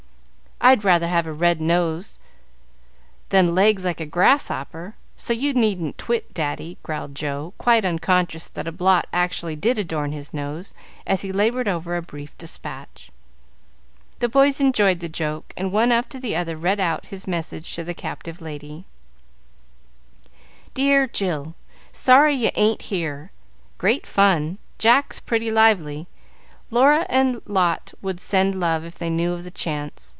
[0.63, 2.19] "I'd rather have a red nose
[3.29, 8.67] than legs like a grasshopper; so you needn't twit, Daddy," growled Joe, quite unconscious that
[8.67, 10.75] a blot actually did adorn his nose,
[11.07, 13.09] as he labored over a brief despatch.
[14.19, 17.83] The boys enjoyed the joke, and one after the other read out his message to
[17.83, 18.85] the captive lady:
[20.75, 21.55] "Dear Jill,
[21.91, 23.31] Sorry you ain't here.
[23.79, 24.59] Great fun.
[24.77, 26.05] Jack pretty lively.
[26.69, 30.09] Laura and Lot would send love if they knew of the chance.